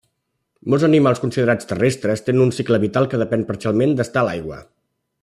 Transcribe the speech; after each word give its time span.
Molt 0.73 0.85
animals 0.87 1.21
considerats 1.25 1.69
terrestres 1.73 2.25
tenen 2.29 2.45
un 2.47 2.55
cicle 2.61 2.81
vital 2.87 3.09
que 3.13 3.21
depèn 3.25 3.45
parcialment 3.51 3.95
d’estar 4.01 4.25
a 4.25 4.29
l’aigua. 4.31 4.63